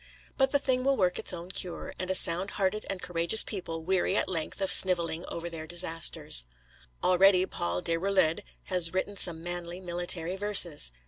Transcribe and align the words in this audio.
But 0.35 0.49
the 0.49 0.57
thing 0.57 0.83
will 0.83 0.97
work 0.97 1.19
its 1.19 1.31
own 1.31 1.51
cure, 1.51 1.93
and 1.99 2.09
a 2.09 2.15
sound 2.15 2.49
hearted 2.57 2.87
and 2.89 3.03
courageous 3.03 3.43
people 3.43 3.83
weary 3.83 4.15
at 4.17 4.27
length 4.27 4.59
of 4.59 4.71
snivelling 4.71 5.23
over 5.27 5.47
their 5.47 5.67
disasters. 5.67 6.43
Already 7.03 7.45
Paul 7.45 7.83
Déroulède 7.83 8.39
has 8.63 8.93
written 8.93 9.15
some 9.15 9.43
manly 9.43 9.79
military 9.79 10.35
verses. 10.37 10.91